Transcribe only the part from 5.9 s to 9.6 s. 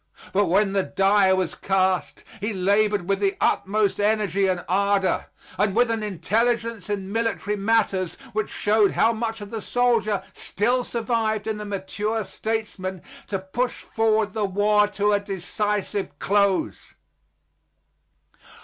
an intelligence in military matters which showed how much of